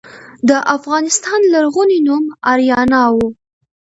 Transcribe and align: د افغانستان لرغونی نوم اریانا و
د 0.49 0.51
افغانستان 0.75 1.39
لرغونی 1.53 1.99
نوم 2.07 2.23
اریانا 2.51 3.03
و 3.13 3.15